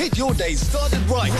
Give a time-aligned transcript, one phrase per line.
[0.00, 1.30] Get your day started right.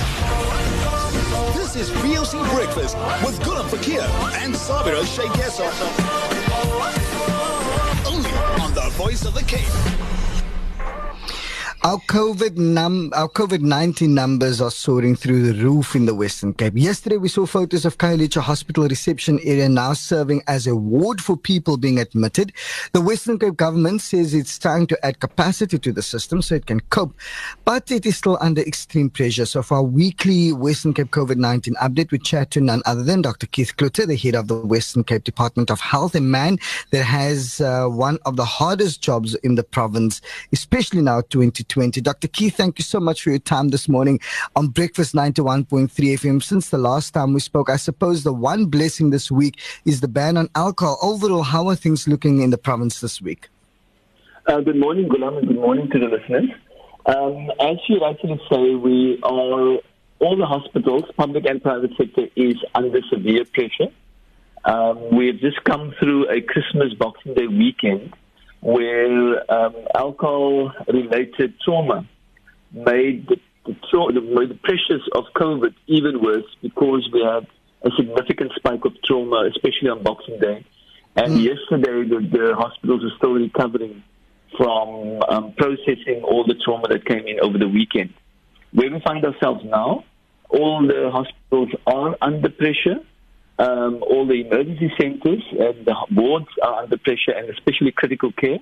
[1.54, 2.94] This is VOC Breakfast
[3.24, 4.02] with Gulam Fakir
[4.34, 5.30] and Sabira Sheikh.
[8.06, 8.30] Only
[8.62, 10.19] on the Voice of the Cape.
[11.82, 16.52] Our COVID num our COVID nineteen numbers are soaring through the roof in the Western
[16.52, 16.74] Cape.
[16.76, 21.38] Yesterday, we saw photos of Khayelitsha Hospital reception area now serving as a ward for
[21.38, 22.52] people being admitted.
[22.92, 26.66] The Western Cape government says it's trying to add capacity to the system so it
[26.66, 27.14] can cope,
[27.64, 29.46] but it is still under extreme pressure.
[29.46, 33.22] So, for our weekly Western Cape COVID nineteen update, we chat to none other than
[33.22, 33.46] Dr.
[33.46, 36.58] Keith Cloete, the head of the Western Cape Department of Health, a man
[36.90, 40.20] that has uh, one of the hardest jobs in the province,
[40.52, 41.69] especially now 20.
[41.70, 42.00] 2020.
[42.00, 42.28] Dr.
[42.28, 44.20] Keith, thank you so much for your time this morning
[44.56, 46.42] on Breakfast 91.3 FM.
[46.42, 50.08] Since the last time we spoke, I suppose the one blessing this week is the
[50.08, 50.98] ban on alcohol.
[51.00, 53.48] Overall, how are things looking in the province this week?
[54.46, 56.50] Uh, good morning, Gulam, and good morning to the listeners.
[57.06, 59.78] Um, as you rightly say, we are
[60.18, 63.92] all the hospitals, public and private sector, is under severe pressure.
[64.64, 68.12] Um, we have just come through a Christmas Boxing Day weekend
[68.60, 72.06] where um, alcohol-related trauma
[72.72, 73.36] made the,
[73.66, 77.46] the, tra- the, made the pressures of COVID even worse because we had
[77.82, 80.64] a significant spike of trauma, especially on Boxing Day.
[81.16, 81.42] And mm.
[81.42, 84.02] yesterday, the, the, hospitals are still recovering
[84.56, 88.12] from um, processing all the trauma that came in over the weekend.
[88.72, 90.04] Where we find ourselves now,
[90.50, 93.00] all the hospitals are under pressure
[93.60, 98.58] um, all the emergency centres and the wards are under pressure, and especially critical care.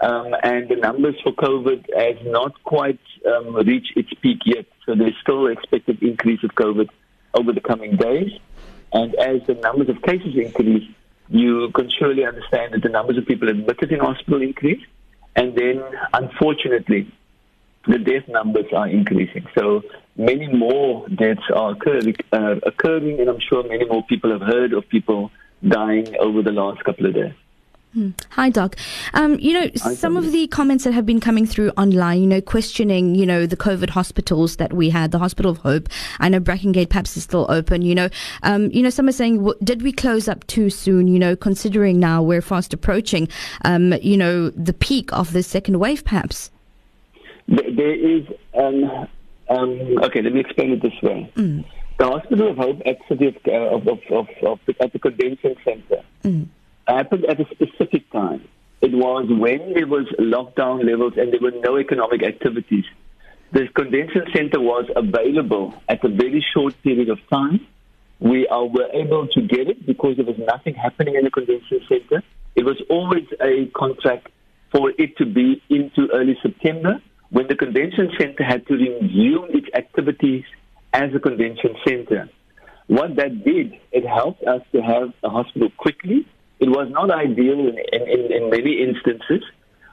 [0.00, 4.66] Um, and the numbers for COVID has not quite um, reached its peak yet.
[4.84, 6.88] So there's still expected increase of COVID
[7.34, 8.30] over the coming days.
[8.92, 10.88] And as the numbers of cases increase,
[11.28, 14.84] you can surely understand that the numbers of people admitted in hospital increase.
[15.36, 15.82] And then,
[16.12, 17.10] unfortunately,
[17.88, 19.46] the death numbers are increasing.
[19.58, 19.82] So
[20.16, 24.72] many more deaths are occurring, uh, occurring, and I'm sure many more people have heard
[24.74, 25.30] of people
[25.66, 27.32] dying over the last couple of days.
[27.94, 28.10] Hmm.
[28.32, 28.76] Hi, Doc.
[29.14, 32.26] Um, you know, Hi, some of the comments that have been coming through online, you
[32.26, 35.88] know, questioning, you know, the COVID hospitals that we had, the Hospital of Hope.
[36.20, 37.80] I know Brackengate perhaps is still open.
[37.80, 38.08] You know,
[38.42, 41.08] um, you know, some are saying, did we close up too soon?
[41.08, 43.26] You know, considering now we're fast approaching,
[43.64, 46.50] um, you know, the peak of the second wave, perhaps.
[47.48, 49.08] There is um,
[49.48, 51.30] um, okay, let me explain it this way.
[51.36, 51.64] Mm.
[51.98, 55.56] The Hospital of Hope at, City of, uh, of, of, of, of, at the Convention
[55.64, 56.46] Center mm.
[56.86, 58.46] happened at a specific time.
[58.80, 62.84] It was when there was lockdown levels and there were no economic activities.
[63.50, 67.66] The convention center was available at a very short period of time.
[68.20, 71.80] We are, were able to get it because there was nothing happening in the convention
[71.88, 72.22] center.
[72.54, 74.28] It was always a contract
[74.70, 79.66] for it to be into early September when the convention center had to resume its
[79.74, 80.44] activities
[80.92, 82.28] as a convention center.
[82.86, 86.26] What that did, it helped us to have a hospital quickly.
[86.58, 89.44] It was not ideal in, in, in many instances.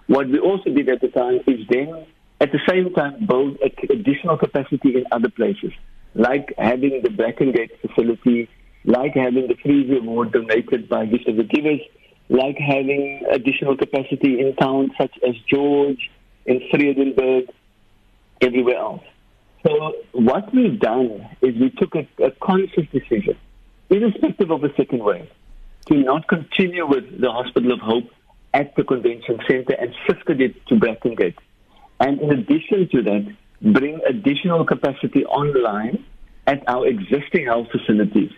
[0.08, 2.06] What we also did at the time is then,
[2.40, 3.58] at the same time, build
[3.90, 5.72] additional capacity in other places,
[6.14, 8.50] like having the Brackengate facility,
[8.86, 11.82] like having the freezer ward donated by Gift of the Givers,
[12.30, 16.10] like having additional capacity in towns such as George,
[16.46, 17.50] in Vredenburg,
[18.42, 19.04] everywhere else.
[19.66, 23.38] So what we've done is we took a, a conscious decision,
[23.90, 25.30] irrespective of the second wave,
[25.88, 28.10] to not continue with the Hospital of Hope
[28.54, 31.38] at the convention center and shifted it to Brackengate.
[32.00, 36.06] And in addition to that, bring additional capacity online
[36.48, 38.32] at our existing health facilities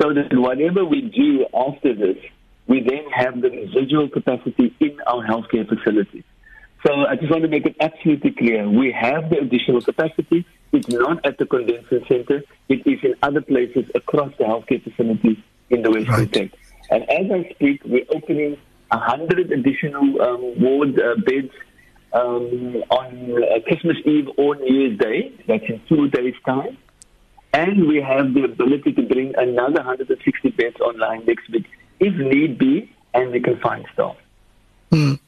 [0.00, 2.18] so that whatever we do after this,
[2.66, 6.24] we then have the residual capacity in our healthcare facilities.
[6.86, 8.68] So I just want to make it absolutely clear.
[8.68, 10.46] We have the additional capacity.
[10.72, 12.42] It's not at the convention center.
[12.68, 15.38] It is in other places across the healthcare facilities
[15.70, 16.32] in the Western right.
[16.32, 16.54] Cape.
[16.90, 18.56] And as I speak, we're opening
[18.92, 21.50] 100 additional um, ward uh, beds
[22.12, 25.32] um, on uh, Christmas Eve or New Year's Day.
[25.48, 26.78] That's in two days' time.
[27.52, 31.66] And we have the ability to bring another 160 beds online next week
[31.98, 34.16] if need be, and we can find staff.
[34.92, 35.18] Mm.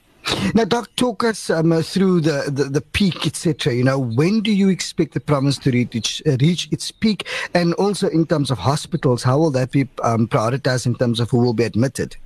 [0.54, 3.74] Now, Doc, talk us um, through the, the, the peak, etc.
[3.74, 7.26] You know, when do you expect the province to reach, uh, reach its peak?
[7.54, 11.30] And also in terms of hospitals, how will that be um, prioritized in terms of
[11.30, 12.16] who will be admitted?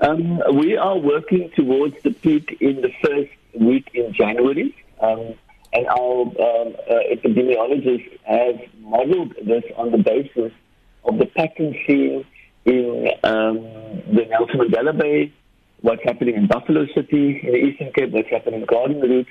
[0.00, 4.74] Um, we are working towards the peak in the first week in January.
[5.00, 5.34] Um,
[5.72, 10.52] and our um, uh, epidemiologists have modeled this on the basis
[11.04, 12.24] of the pattern seen
[12.64, 13.60] in um,
[14.14, 15.32] the Nelson Mandela Bay
[15.80, 19.28] what's happening in Buffalo City, in the Eastern Cape, what's happening in Garden Route,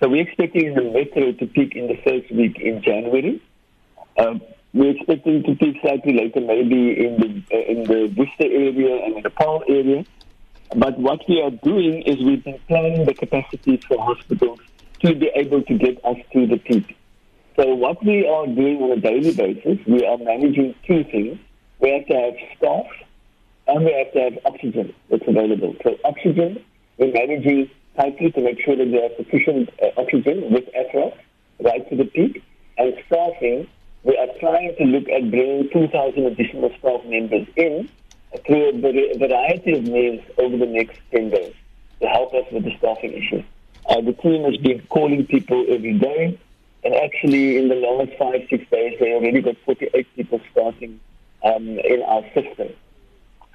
[0.00, 3.42] So we're expecting the metro to peak in the first week in January.
[4.18, 4.40] Um,
[4.72, 9.16] we're expecting to peak slightly later, maybe in the uh, in the Worcester area and
[9.16, 10.04] in the Paarl area.
[10.76, 14.60] But what we are doing is we've been planning the capacities for hospitals
[15.00, 16.96] to be able to get us to the peak.
[17.56, 21.38] So what we are doing on a daily basis, we are managing two things.
[21.80, 22.86] We have to have staff
[23.68, 25.76] and we have to have oxygen that's available.
[25.84, 26.64] So oxygen,
[26.96, 31.16] we're managing tightly to make sure that we have sufficient uh, oxygen with EFRA
[31.60, 32.42] right to the peak.
[32.78, 33.68] And staffing,
[34.04, 37.88] we are trying to look at bringing 2,000 additional staff members in
[38.46, 41.54] through a variety of means over the next 10 days
[42.00, 43.42] to help us with the staffing issue.
[43.88, 46.38] Uh, the team has been calling people every day,
[46.84, 51.00] and actually, in the last five, six days, they already got 48 people starting
[51.42, 52.68] um, in our system.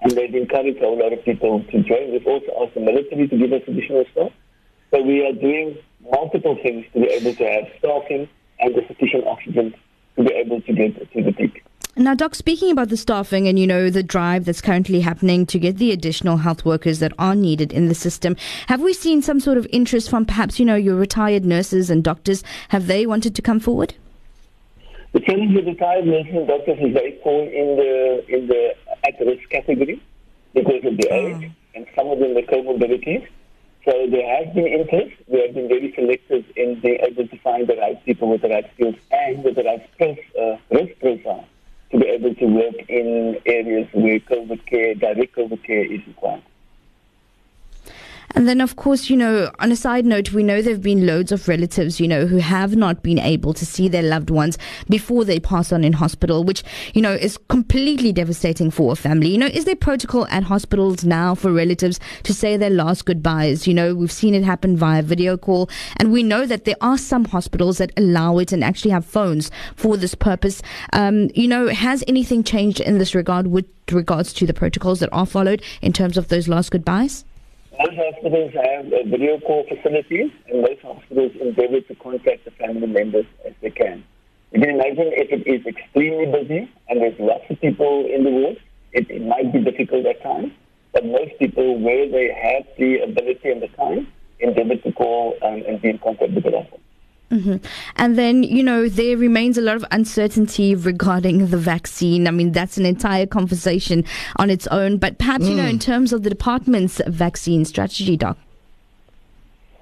[0.04, 2.12] And they've encouraged a lot of people to join.
[2.12, 4.32] We've also asked the military to give us additional staff.
[4.92, 5.78] So we are doing
[6.12, 8.28] multiple things to be able to have staffing
[8.60, 9.74] and the sufficient oxygen
[10.18, 11.64] to be able to get to the peak.
[11.96, 15.60] Now, Doc, speaking about the staffing and, you know, the drive that's currently happening to
[15.60, 18.36] get the additional health workers that are needed in the system,
[18.68, 22.04] have we seen some sort of interest from perhaps, you know, your retired nurses and
[22.04, 22.44] doctors?
[22.70, 23.94] Have they wanted to come forward?
[25.14, 28.74] The challenge with retired nurses and doctors is they fall in the in the
[29.04, 30.02] at-risk category
[30.54, 31.16] because of the oh.
[31.16, 33.28] age and some of them the comorbidities.
[33.86, 35.16] So there has been interest.
[35.28, 38.50] We have been very selective in being able to find the right people with the
[38.50, 39.84] right skills and with the right
[40.40, 41.46] uh, risk profile
[41.92, 46.44] to be able to work in areas where COVID care, direct COVID care is required.
[48.36, 51.06] And then, of course, you know, on a side note, we know there have been
[51.06, 54.58] loads of relatives, you know, who have not been able to see their loved ones
[54.90, 56.64] before they pass on in hospital, which,
[56.94, 59.30] you know, is completely devastating for a family.
[59.30, 63.68] You know, is there protocol at hospitals now for relatives to say their last goodbyes?
[63.68, 66.98] You know, we've seen it happen via video call, and we know that there are
[66.98, 70.62] some hospitals that allow it and actually have phones for this purpose.
[70.92, 75.10] Um, you know, has anything changed in this regard with regards to the protocols that
[75.12, 77.26] are followed in terms of those last goodbyes?
[77.80, 83.26] Most hospitals have video call facilities, and most hospitals endeavor to contact the family members
[83.48, 84.04] as they can.
[84.52, 88.30] You can imagine if it is extremely busy and there's lots of people in the
[88.30, 88.58] ward,
[88.92, 90.52] it, it might be difficult at times.
[90.94, 94.08] But most people, where they have the ability and the time,
[94.40, 96.83] endeavor to call um, and be in contact with the.
[97.34, 97.66] Mm-hmm.
[97.96, 102.28] And then, you know, there remains a lot of uncertainty regarding the vaccine.
[102.28, 104.98] I mean, that's an entire conversation on its own.
[104.98, 105.50] But perhaps, mm.
[105.50, 105.82] you know, in mm.
[105.82, 108.38] terms of the department's vaccine strategy, Doc.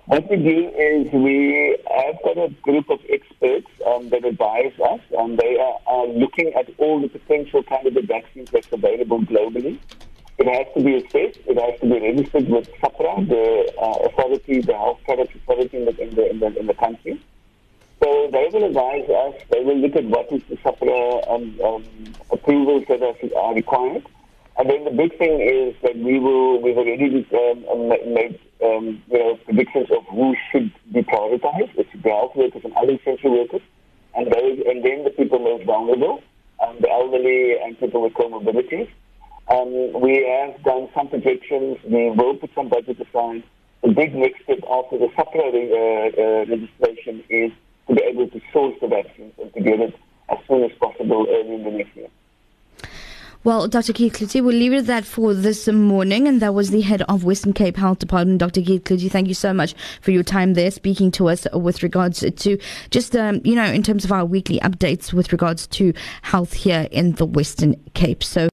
[0.06, 5.00] What we do is we have got a group of experts um, that advise us,
[5.18, 9.78] and they are, are looking at all the potential candidate vaccines that's available globally.
[10.38, 11.40] It has to be assessed.
[11.46, 15.86] It has to be registered with SAHPRA, the uh, authority, the health products authority in
[15.86, 17.22] the, in the, in the, in the country.
[18.04, 21.84] So they will advise us, they will look at what is the SAHPRA um, um,
[22.32, 24.04] approvals that are, are, required.
[24.58, 29.04] And then the big thing is that we will, we've already um, um made um,
[29.08, 33.62] you know, predictions of who should be prioritized, It's health workers and other essential workers,
[34.16, 36.24] and those, and then the people most vulnerable,
[36.66, 38.90] um, the elderly and people with comorbidities.
[39.48, 41.78] Um, we have done some projections.
[41.84, 43.44] We will put some budget aside.
[43.84, 47.52] The big next step after the SAHPRA uh, uh, registration is
[47.88, 49.96] to be able to source the vaccines and to get it
[50.30, 52.08] as soon as possible early in the next year.
[53.44, 53.92] Well, Dr.
[53.92, 56.28] Keith Cloete, we'll leave it at that for this morning.
[56.28, 58.62] And that was the head of Western Cape Health Department, Dr.
[58.62, 59.10] Keith Cloete.
[59.10, 62.60] Thank you so much for your time there, speaking to us with regards to
[62.92, 66.88] just, um, you know, in terms of our weekly updates with regards to health here
[66.92, 68.24] in the Western Cape.
[68.24, 68.48] So